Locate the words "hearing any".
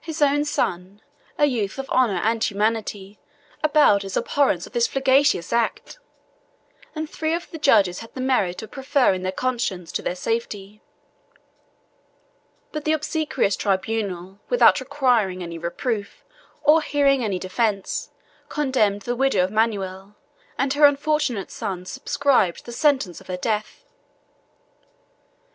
16.80-17.38